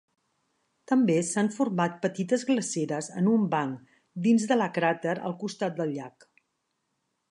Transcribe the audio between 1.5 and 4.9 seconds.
format petites glaceres en un banc dins de la